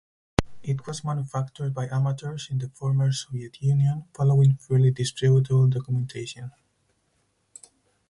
[0.63, 6.49] It was manufactured by amateurs in the former Soviet Union, following freely distributable documentation.